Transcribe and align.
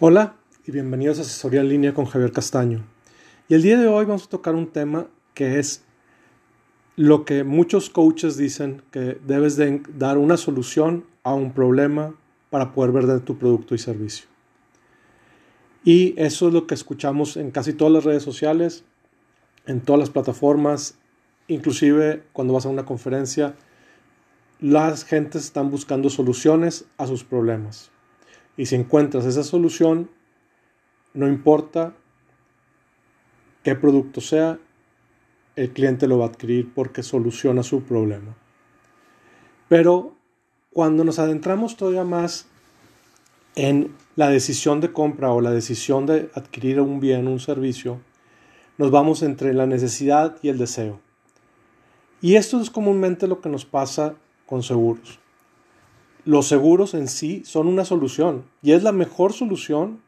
Hola 0.00 0.36
y 0.64 0.70
bienvenidos 0.70 1.18
a 1.18 1.22
Asesoría 1.22 1.60
en 1.60 1.70
línea 1.70 1.92
con 1.92 2.04
Javier 2.04 2.30
Castaño. 2.30 2.84
Y 3.48 3.54
el 3.54 3.62
día 3.62 3.76
de 3.76 3.88
hoy 3.88 4.04
vamos 4.04 4.26
a 4.26 4.28
tocar 4.28 4.54
un 4.54 4.68
tema 4.68 5.08
que 5.34 5.58
es 5.58 5.82
lo 6.94 7.24
que 7.24 7.42
muchos 7.42 7.90
coaches 7.90 8.36
dicen 8.36 8.80
que 8.92 9.18
debes 9.26 9.56
de 9.56 9.82
dar 9.96 10.16
una 10.16 10.36
solución 10.36 11.04
a 11.24 11.34
un 11.34 11.52
problema 11.52 12.14
para 12.48 12.72
poder 12.74 12.92
vender 12.92 13.22
tu 13.22 13.38
producto 13.38 13.74
y 13.74 13.78
servicio. 13.78 14.28
Y 15.82 16.14
eso 16.16 16.46
es 16.46 16.54
lo 16.54 16.68
que 16.68 16.76
escuchamos 16.76 17.36
en 17.36 17.50
casi 17.50 17.72
todas 17.72 17.92
las 17.92 18.04
redes 18.04 18.22
sociales, 18.22 18.84
en 19.66 19.80
todas 19.80 19.98
las 19.98 20.10
plataformas, 20.10 20.96
inclusive 21.48 22.22
cuando 22.32 22.54
vas 22.54 22.66
a 22.66 22.68
una 22.68 22.84
conferencia, 22.84 23.56
las 24.60 25.04
gentes 25.04 25.42
están 25.42 25.72
buscando 25.72 26.08
soluciones 26.08 26.84
a 26.98 27.08
sus 27.08 27.24
problemas. 27.24 27.90
Y 28.58 28.66
si 28.66 28.74
encuentras 28.74 29.24
esa 29.24 29.44
solución, 29.44 30.10
no 31.14 31.28
importa 31.28 31.94
qué 33.62 33.76
producto 33.76 34.20
sea, 34.20 34.58
el 35.54 35.72
cliente 35.72 36.08
lo 36.08 36.18
va 36.18 36.26
a 36.26 36.28
adquirir 36.28 36.74
porque 36.74 37.04
soluciona 37.04 37.62
su 37.62 37.84
problema. 37.84 38.36
Pero 39.68 40.16
cuando 40.72 41.04
nos 41.04 41.20
adentramos 41.20 41.76
todavía 41.76 42.02
más 42.02 42.48
en 43.54 43.94
la 44.16 44.28
decisión 44.28 44.80
de 44.80 44.92
compra 44.92 45.30
o 45.30 45.40
la 45.40 45.52
decisión 45.52 46.06
de 46.06 46.28
adquirir 46.34 46.80
un 46.80 46.98
bien, 46.98 47.28
un 47.28 47.38
servicio, 47.38 48.00
nos 48.76 48.90
vamos 48.90 49.22
entre 49.22 49.54
la 49.54 49.66
necesidad 49.66 50.36
y 50.42 50.48
el 50.48 50.58
deseo. 50.58 50.98
Y 52.20 52.34
esto 52.34 52.60
es 52.60 52.70
comúnmente 52.70 53.28
lo 53.28 53.40
que 53.40 53.50
nos 53.50 53.64
pasa 53.64 54.16
con 54.46 54.64
seguros 54.64 55.20
los 56.28 56.46
seguros 56.46 56.92
en 56.92 57.08
sí 57.08 57.40
son 57.46 57.68
una 57.68 57.86
solución 57.86 58.44
y 58.60 58.72
es 58.72 58.82
la 58.82 58.92
mejor 58.92 59.32
solución 59.32 60.02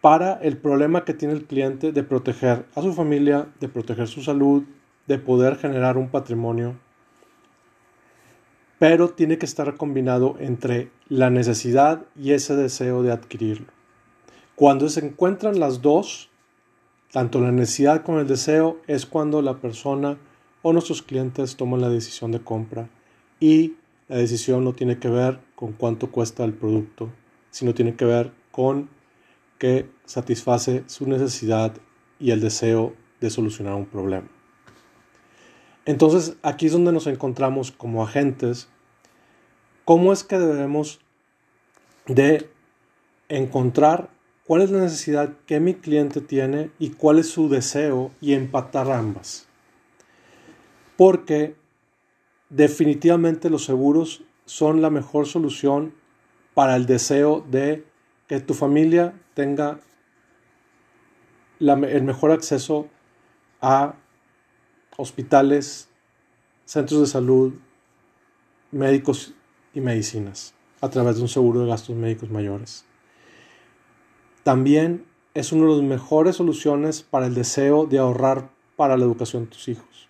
para 0.00 0.36
el 0.36 0.56
problema 0.56 1.04
que 1.04 1.12
tiene 1.12 1.34
el 1.34 1.44
cliente 1.44 1.92
de 1.92 2.02
proteger 2.02 2.64
a 2.74 2.80
su 2.80 2.94
familia, 2.94 3.48
de 3.60 3.68
proteger 3.68 4.08
su 4.08 4.22
salud, 4.22 4.62
de 5.06 5.18
poder 5.18 5.56
generar 5.56 5.98
un 5.98 6.08
patrimonio. 6.08 6.76
Pero 8.78 9.10
tiene 9.10 9.36
que 9.36 9.44
estar 9.44 9.76
combinado 9.76 10.36
entre 10.40 10.90
la 11.10 11.28
necesidad 11.28 12.06
y 12.16 12.32
ese 12.32 12.56
deseo 12.56 13.02
de 13.02 13.12
adquirirlo. 13.12 13.66
Cuando 14.54 14.88
se 14.88 15.04
encuentran 15.04 15.60
las 15.60 15.82
dos, 15.82 16.30
tanto 17.12 17.42
la 17.42 17.52
necesidad 17.52 18.02
como 18.02 18.20
el 18.20 18.26
deseo, 18.26 18.80
es 18.86 19.04
cuando 19.04 19.42
la 19.42 19.58
persona 19.58 20.16
o 20.62 20.72
nuestros 20.72 21.02
clientes 21.02 21.56
toman 21.56 21.82
la 21.82 21.90
decisión 21.90 22.32
de 22.32 22.40
compra 22.40 22.88
y 23.40 23.74
la 24.08 24.16
decisión 24.16 24.64
no 24.64 24.72
tiene 24.72 24.98
que 24.98 25.08
ver 25.08 25.40
con 25.54 25.72
cuánto 25.72 26.10
cuesta 26.10 26.44
el 26.44 26.54
producto, 26.54 27.10
sino 27.50 27.74
tiene 27.74 27.94
que 27.94 28.04
ver 28.04 28.32
con 28.50 28.88
que 29.58 29.88
satisface 30.04 30.84
su 30.86 31.06
necesidad 31.06 31.74
y 32.18 32.30
el 32.30 32.40
deseo 32.40 32.94
de 33.20 33.30
solucionar 33.30 33.74
un 33.74 33.86
problema. 33.86 34.28
Entonces 35.84 36.36
aquí 36.42 36.66
es 36.66 36.72
donde 36.72 36.92
nos 36.92 37.06
encontramos 37.06 37.70
como 37.70 38.02
agentes, 38.02 38.68
cómo 39.84 40.12
es 40.12 40.24
que 40.24 40.38
debemos 40.38 41.00
de 42.06 42.48
encontrar 43.28 44.10
cuál 44.46 44.62
es 44.62 44.70
la 44.70 44.80
necesidad 44.80 45.34
que 45.46 45.60
mi 45.60 45.74
cliente 45.74 46.20
tiene 46.20 46.70
y 46.78 46.90
cuál 46.90 47.18
es 47.18 47.28
su 47.28 47.48
deseo 47.48 48.10
y 48.20 48.32
empatar 48.32 48.90
ambas. 48.90 49.46
Porque 50.96 51.54
definitivamente 52.50 53.50
los 53.50 53.64
seguros 53.64 54.22
son 54.46 54.80
la 54.80 54.90
mejor 54.90 55.26
solución 55.26 55.94
para 56.54 56.76
el 56.76 56.86
deseo 56.86 57.44
de 57.48 57.84
que 58.26 58.40
tu 58.40 58.54
familia 58.54 59.14
tenga 59.34 59.80
el 61.60 62.02
mejor 62.02 62.30
acceso 62.30 62.88
a 63.60 63.94
hospitales, 64.96 65.88
centros 66.64 67.00
de 67.00 67.06
salud, 67.06 67.54
médicos 68.70 69.34
y 69.74 69.80
medicinas 69.80 70.54
a 70.80 70.88
través 70.88 71.16
de 71.16 71.22
un 71.22 71.28
seguro 71.28 71.60
de 71.60 71.68
gastos 71.68 71.96
médicos 71.96 72.30
mayores. 72.30 72.84
También 74.44 75.04
es 75.34 75.52
una 75.52 75.66
de 75.66 75.76
las 75.76 75.82
mejores 75.82 76.36
soluciones 76.36 77.02
para 77.02 77.26
el 77.26 77.34
deseo 77.34 77.86
de 77.86 77.98
ahorrar 77.98 78.50
para 78.76 78.96
la 78.96 79.04
educación 79.04 79.44
de 79.44 79.50
tus 79.50 79.68
hijos 79.68 80.07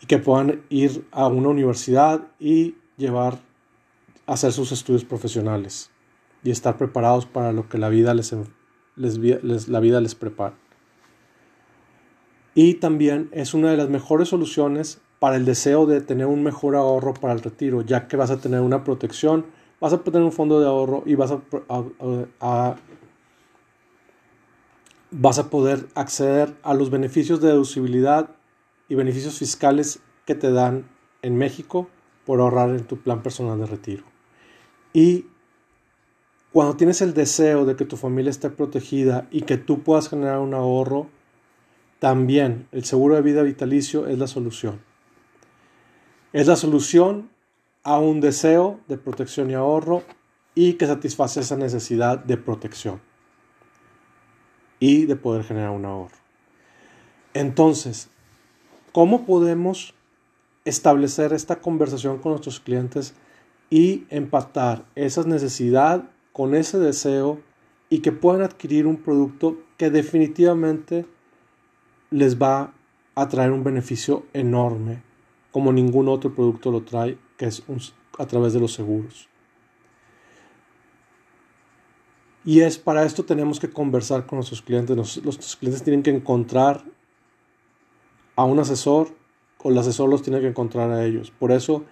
y 0.00 0.06
que 0.06 0.18
puedan 0.18 0.62
ir 0.68 1.06
a 1.10 1.26
una 1.26 1.48
universidad 1.48 2.28
y 2.38 2.76
llevar 2.96 3.38
a 4.26 4.34
hacer 4.34 4.52
sus 4.52 4.72
estudios 4.72 5.04
profesionales 5.04 5.90
y 6.42 6.50
estar 6.50 6.76
preparados 6.76 7.26
para 7.26 7.52
lo 7.52 7.68
que 7.68 7.78
la 7.78 7.88
vida 7.88 8.14
les, 8.14 8.34
la 9.68 9.80
vida 9.80 10.00
les 10.00 10.14
prepara. 10.14 10.54
Y 12.54 12.74
también 12.74 13.28
es 13.32 13.52
una 13.52 13.70
de 13.70 13.76
las 13.76 13.90
mejores 13.90 14.28
soluciones 14.28 15.00
para 15.18 15.36
el 15.36 15.44
deseo 15.44 15.86
de 15.86 16.00
tener 16.00 16.26
un 16.26 16.42
mejor 16.42 16.76
ahorro 16.76 17.14
para 17.14 17.32
el 17.32 17.40
retiro, 17.40 17.82
ya 17.82 18.08
que 18.08 18.16
vas 18.16 18.30
a 18.30 18.38
tener 18.38 18.60
una 18.60 18.84
protección, 18.84 19.46
vas 19.80 19.92
a 19.92 19.98
tener 20.02 20.22
un 20.22 20.32
fondo 20.32 20.60
de 20.60 20.66
ahorro 20.66 21.02
y 21.04 21.14
vas 21.16 21.32
a, 21.32 22.76
vas 25.10 25.38
a 25.38 25.50
poder 25.50 25.86
acceder 25.94 26.54
a 26.62 26.74
los 26.74 26.90
beneficios 26.90 27.40
de 27.40 27.48
deducibilidad 27.48 28.35
y 28.88 28.94
beneficios 28.94 29.38
fiscales 29.38 30.00
que 30.24 30.34
te 30.34 30.50
dan 30.50 30.88
en 31.22 31.36
México 31.36 31.88
por 32.24 32.40
ahorrar 32.40 32.70
en 32.70 32.84
tu 32.84 32.98
plan 32.98 33.22
personal 33.22 33.58
de 33.58 33.66
retiro. 33.66 34.04
Y 34.92 35.26
cuando 36.52 36.76
tienes 36.76 37.02
el 37.02 37.14
deseo 37.14 37.64
de 37.64 37.76
que 37.76 37.84
tu 37.84 37.96
familia 37.96 38.30
esté 38.30 38.50
protegida 38.50 39.28
y 39.30 39.42
que 39.42 39.56
tú 39.56 39.82
puedas 39.82 40.08
generar 40.08 40.38
un 40.38 40.54
ahorro, 40.54 41.08
también 41.98 42.68
el 42.72 42.84
seguro 42.84 43.14
de 43.14 43.22
vida 43.22 43.42
vitalicio 43.42 44.06
es 44.06 44.18
la 44.18 44.26
solución. 44.26 44.80
Es 46.32 46.46
la 46.46 46.56
solución 46.56 47.30
a 47.82 47.98
un 47.98 48.20
deseo 48.20 48.80
de 48.88 48.98
protección 48.98 49.50
y 49.50 49.54
ahorro 49.54 50.02
y 50.54 50.74
que 50.74 50.86
satisface 50.86 51.40
esa 51.40 51.56
necesidad 51.56 52.18
de 52.18 52.36
protección 52.36 53.00
y 54.80 55.06
de 55.06 55.16
poder 55.16 55.44
generar 55.44 55.70
un 55.70 55.84
ahorro. 55.84 56.16
Entonces, 57.34 58.10
¿Cómo 58.96 59.26
podemos 59.26 59.92
establecer 60.64 61.34
esta 61.34 61.60
conversación 61.60 62.16
con 62.16 62.32
nuestros 62.32 62.60
clientes 62.60 63.12
y 63.68 64.06
empatar 64.08 64.86
esa 64.94 65.22
necesidad 65.24 66.08
con 66.32 66.54
ese 66.54 66.78
deseo 66.78 67.42
y 67.90 67.98
que 67.98 68.10
puedan 68.12 68.40
adquirir 68.40 68.86
un 68.86 68.96
producto 68.96 69.58
que 69.76 69.90
definitivamente 69.90 71.04
les 72.10 72.40
va 72.40 72.72
a 73.14 73.28
traer 73.28 73.52
un 73.52 73.64
beneficio 73.64 74.24
enorme, 74.32 75.02
como 75.52 75.74
ningún 75.74 76.08
otro 76.08 76.34
producto 76.34 76.70
lo 76.70 76.82
trae, 76.82 77.18
que 77.36 77.44
es 77.44 77.62
a 78.18 78.26
través 78.26 78.54
de 78.54 78.60
los 78.60 78.72
seguros. 78.72 79.28
Y 82.46 82.62
es 82.62 82.78
para 82.78 83.04
esto 83.04 83.26
tenemos 83.26 83.60
que 83.60 83.68
conversar 83.68 84.24
con 84.24 84.38
nuestros 84.38 84.62
clientes. 84.62 84.96
nuestros 84.96 85.54
clientes 85.56 85.82
tienen 85.82 86.02
que 86.02 86.12
encontrar 86.12 86.95
a 88.36 88.44
un 88.44 88.58
asesor 88.58 89.08
o 89.62 89.70
el 89.70 89.78
asesor 89.78 90.08
los 90.08 90.22
tiene 90.22 90.40
que 90.40 90.48
encontrar 90.48 90.90
a 90.90 91.04
ellos. 91.04 91.32
Por 91.32 91.50
eso, 91.50 91.84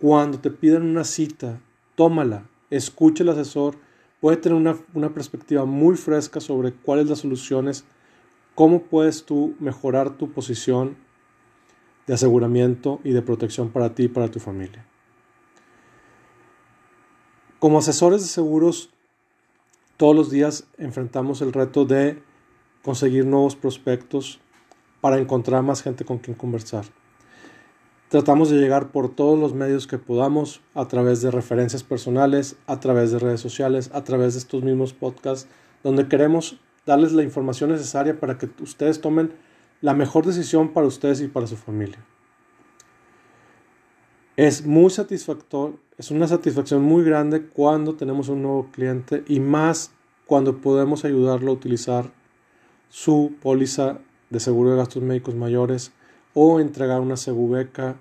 cuando 0.00 0.38
te 0.38 0.50
piden 0.50 0.82
una 0.82 1.04
cita, 1.04 1.60
tómala, 1.94 2.48
escuche 2.70 3.22
al 3.22 3.30
asesor, 3.30 3.76
puede 4.20 4.36
tener 4.36 4.58
una, 4.58 4.76
una 4.94 5.14
perspectiva 5.14 5.64
muy 5.64 5.96
fresca 5.96 6.40
sobre 6.40 6.72
cuáles 6.72 7.08
las 7.08 7.20
soluciones, 7.20 7.84
cómo 8.54 8.82
puedes 8.82 9.24
tú 9.24 9.54
mejorar 9.60 10.18
tu 10.18 10.30
posición 10.32 10.96
de 12.06 12.14
aseguramiento 12.14 13.00
y 13.04 13.12
de 13.12 13.22
protección 13.22 13.70
para 13.70 13.94
ti 13.94 14.04
y 14.04 14.08
para 14.08 14.28
tu 14.28 14.40
familia. 14.40 14.84
Como 17.58 17.78
asesores 17.78 18.22
de 18.22 18.28
seguros, 18.28 18.90
todos 19.96 20.16
los 20.16 20.30
días 20.30 20.66
enfrentamos 20.78 21.42
el 21.42 21.52
reto 21.52 21.84
de 21.84 22.20
conseguir 22.82 23.24
nuevos 23.24 23.54
prospectos 23.54 24.40
para 25.02 25.18
encontrar 25.18 25.64
más 25.64 25.82
gente 25.82 26.04
con 26.04 26.18
quien 26.18 26.36
conversar. 26.36 26.84
Tratamos 28.08 28.50
de 28.50 28.58
llegar 28.58 28.92
por 28.92 29.12
todos 29.12 29.36
los 29.36 29.52
medios 29.52 29.88
que 29.88 29.98
podamos, 29.98 30.60
a 30.74 30.86
través 30.86 31.22
de 31.22 31.32
referencias 31.32 31.82
personales, 31.82 32.56
a 32.66 32.78
través 32.78 33.10
de 33.10 33.18
redes 33.18 33.40
sociales, 33.40 33.90
a 33.92 34.04
través 34.04 34.34
de 34.34 34.38
estos 34.38 34.62
mismos 34.62 34.92
podcasts, 34.92 35.48
donde 35.82 36.06
queremos 36.06 36.60
darles 36.86 37.12
la 37.12 37.24
información 37.24 37.70
necesaria 37.70 38.20
para 38.20 38.38
que 38.38 38.48
ustedes 38.60 39.00
tomen 39.00 39.32
la 39.80 39.92
mejor 39.92 40.24
decisión 40.24 40.68
para 40.72 40.86
ustedes 40.86 41.20
y 41.20 41.26
para 41.26 41.48
su 41.48 41.56
familia. 41.56 41.98
Es 44.36 44.64
muy 44.64 44.90
satisfactorio, 44.90 45.80
es 45.98 46.12
una 46.12 46.28
satisfacción 46.28 46.82
muy 46.82 47.02
grande 47.02 47.46
cuando 47.46 47.96
tenemos 47.96 48.28
un 48.28 48.42
nuevo 48.42 48.68
cliente 48.70 49.24
y 49.26 49.40
más 49.40 49.90
cuando 50.26 50.60
podemos 50.60 51.04
ayudarlo 51.04 51.50
a 51.50 51.54
utilizar 51.54 52.12
su 52.88 53.32
póliza 53.42 53.98
de 54.32 54.40
seguro 54.40 54.70
de 54.70 54.78
gastos 54.78 55.02
médicos 55.02 55.34
mayores 55.34 55.92
o 56.32 56.58
entregar 56.58 57.00
una 57.00 57.18
segubeca 57.18 57.96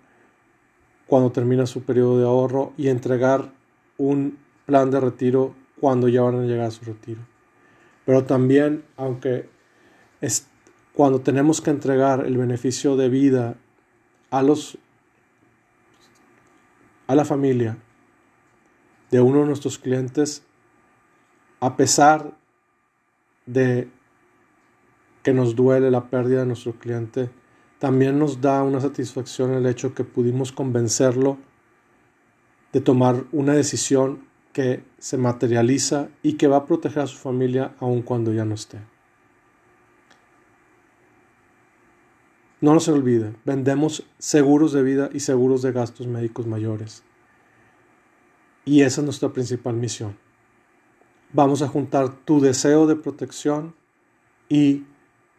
cuando 1.06 1.32
termina 1.34 1.66
su 1.66 1.84
periodo 1.84 2.18
de 2.18 2.26
ahorro 2.26 2.72
y 2.78 2.88
entregar 2.88 3.52
un 3.98 4.38
plan 4.66 4.90
de 4.90 5.02
retiro 5.02 5.54
cuando 5.82 6.08
ya 6.08 6.22
van 6.22 6.40
a 6.40 6.46
llegar 6.46 6.68
a 6.68 6.72
su 6.72 6.86
retiro. 6.86 7.20
Pero 8.06 8.24
también, 8.24 8.86
aunque 8.96 9.50
es, 10.22 10.48
cuando 10.94 11.20
tenemos 11.20 11.60
que 11.60 11.70
entregar 11.70 12.26
el 12.26 12.38
beneficio 12.38 12.96
de 12.96 13.10
vida 13.10 13.56
a 14.30 14.42
los 14.42 14.78
a 17.08 17.16
la 17.16 17.26
familia 17.26 17.78
de 19.10 19.20
uno 19.20 19.42
de 19.42 19.48
nuestros 19.48 19.78
clientes, 19.78 20.44
a 21.60 21.76
pesar 21.76 22.32
de 23.46 23.90
que 25.24 25.34
nos 25.34 25.56
duele 25.56 25.92
la 25.92 26.10
pérdida 26.10 26.42
de 26.42 26.46
nuestro 26.48 26.74
cliente, 26.74 27.30
también 27.80 28.20
nos 28.20 28.42
da 28.42 28.64
una 28.64 28.80
satisfacción 28.80 29.54
el 29.54 29.66
hecho 29.66 29.94
que 29.94 30.04
pudimos 30.04 30.52
convencerlo 30.52 31.38
de 32.74 32.82
tomar 32.82 33.24
una 33.32 33.54
decisión 33.54 34.26
que 34.54 34.84
se 34.98 35.18
materializa 35.18 36.10
y 36.24 36.34
que 36.34 36.48
va 36.48 36.58
a 36.58 36.66
proteger 36.66 37.04
a 37.04 37.08
su 37.08 37.18
familia 37.18 37.74
aun 37.80 38.02
cuando 38.02 38.34
ya 38.34 38.46
no 38.46 38.56
esté. 38.56 38.80
No 42.60 42.76
nos 42.76 42.88
olvide, 42.88 43.34
vendemos 43.44 44.06
seguros 44.20 44.72
de 44.74 44.84
vida 44.84 45.10
y 45.12 45.22
seguros 45.22 45.64
de 45.64 45.72
gastos 45.72 46.06
médicos 46.06 46.46
mayores. 46.46 47.04
Y 48.66 48.82
esa 48.82 49.02
es 49.02 49.06
nuestra 49.06 49.30
principal 49.30 49.74
misión. 49.74 50.16
Vamos 51.34 51.64
a 51.64 51.68
juntar 51.68 52.14
tu 52.26 52.40
deseo 52.40 52.86
de 52.86 52.96
protección 52.96 53.74
y 54.48 54.84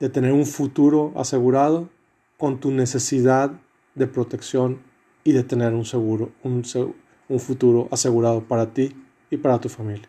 de 0.03 0.09
tener 0.09 0.33
un 0.33 0.47
futuro 0.47 1.13
asegurado 1.15 1.89
con 2.37 2.59
tu 2.59 2.73
necesidad 2.73 3.53
de 3.95 4.09
protección 4.09 4.81
y 5.23 5.31
de 5.31 5.45
tener 5.45 5.75
un 5.75 5.85
seguro, 5.85 6.33
un, 6.43 6.65
un 7.29 7.39
futuro 7.39 7.87
asegurado 7.93 8.43
para 8.43 8.75
ti 8.75 8.97
y 9.31 9.37
para 9.37 9.61
tu 9.61 9.69
familia. 9.69 10.09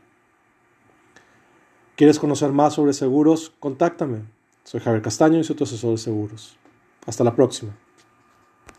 ¿Quieres 1.95 2.17
conocer 2.17 2.51
más 2.51 2.73
sobre 2.73 2.93
seguros? 2.93 3.53
Contáctame. 3.59 4.23
Soy 4.63 4.79
Javier 4.79 5.03
Castaño 5.03 5.37
y 5.37 5.43
soy 5.43 5.55
tu 5.55 5.63
asesor 5.63 5.91
de 5.91 5.99
seguros. 5.99 6.57
Hasta 7.05 7.23
la 7.23 7.35
próxima. 7.35 7.77